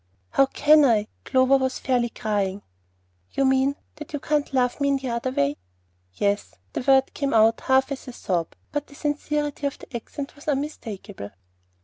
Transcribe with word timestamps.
"How 0.31 0.47
can 0.47 0.83
I?" 0.83 1.05
Clover 1.25 1.57
was 1.57 1.77
fairly 1.77 2.09
crying. 2.09 2.63
"You 3.33 3.45
mean 3.45 3.75
that 3.97 4.13
you 4.13 4.19
can't 4.19 4.51
love 4.51 4.81
me 4.81 4.87
in 4.87 4.97
the 4.97 5.09
other 5.11 5.29
way." 5.29 5.57
"Yes." 6.15 6.55
The 6.73 6.81
word 6.81 7.13
came 7.13 7.35
out 7.35 7.61
half 7.61 7.91
as 7.91 8.07
a 8.07 8.11
sob, 8.13 8.47
but 8.71 8.87
the 8.87 8.95
sincerity 8.95 9.67
of 9.67 9.77
the 9.77 9.95
accent 9.95 10.35
was 10.35 10.47
unmistakable. 10.47 11.29